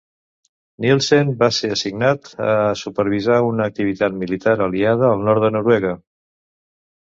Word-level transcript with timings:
Nilsen 0.85 1.29
va 1.41 1.49
ser 1.57 1.69
assignat 1.75 2.31
a 2.47 2.57
supervisar 2.83 3.39
una 3.51 3.69
activitat 3.75 4.19
militar 4.25 4.59
aliada 4.71 5.15
al 5.15 5.27
nord 5.33 5.49
de 5.49 5.57
Noruega. 5.61 5.97